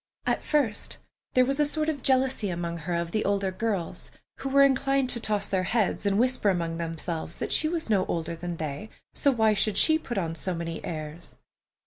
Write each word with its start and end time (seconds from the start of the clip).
At 0.25 0.41
first 0.41 0.97
there 1.35 1.45
was 1.45 1.59
a 1.59 1.63
sort 1.65 1.87
of 1.87 2.01
jealousy 2.01 2.49
of 2.49 2.57
her 2.59 2.91
among 2.95 3.11
the 3.11 3.23
older 3.23 3.51
girls, 3.51 4.09
who 4.37 4.49
were 4.49 4.63
inclined 4.63 5.11
to 5.11 5.19
toss 5.19 5.45
their 5.45 5.61
heads, 5.61 6.07
and 6.07 6.17
whisper 6.17 6.49
among 6.49 6.79
themselves 6.79 7.35
that 7.35 7.51
she 7.51 7.67
was 7.69 7.87
no 7.87 8.07
older 8.07 8.35
than 8.35 8.55
they, 8.57 8.89
so 9.13 9.29
why 9.29 9.53
should 9.53 9.77
she 9.77 9.99
put 9.99 10.17
on 10.17 10.33
so 10.33 10.55
many 10.55 10.83
airs? 10.83 11.35